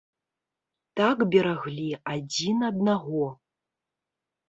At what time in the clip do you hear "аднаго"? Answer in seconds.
2.73-3.25